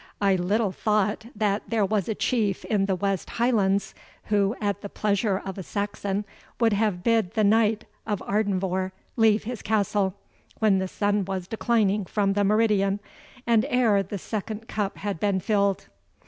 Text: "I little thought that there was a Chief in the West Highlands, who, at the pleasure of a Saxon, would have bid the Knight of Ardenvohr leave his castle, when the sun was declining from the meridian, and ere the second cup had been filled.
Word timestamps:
"I 0.19 0.33
little 0.35 0.71
thought 0.71 1.27
that 1.35 1.61
there 1.67 1.85
was 1.85 2.09
a 2.09 2.15
Chief 2.15 2.65
in 2.65 2.87
the 2.87 2.95
West 2.95 3.29
Highlands, 3.37 3.93
who, 4.25 4.55
at 4.59 4.81
the 4.81 4.89
pleasure 4.89 5.37
of 5.45 5.59
a 5.59 5.61
Saxon, 5.61 6.25
would 6.59 6.73
have 6.73 7.03
bid 7.03 7.35
the 7.35 7.43
Knight 7.43 7.85
of 8.07 8.19
Ardenvohr 8.23 8.93
leave 9.15 9.43
his 9.43 9.61
castle, 9.61 10.15
when 10.57 10.79
the 10.79 10.87
sun 10.87 11.23
was 11.25 11.47
declining 11.47 12.05
from 12.05 12.33
the 12.33 12.43
meridian, 12.43 12.99
and 13.45 13.63
ere 13.69 14.01
the 14.01 14.17
second 14.17 14.67
cup 14.67 14.97
had 14.97 15.19
been 15.19 15.39
filled. 15.39 15.85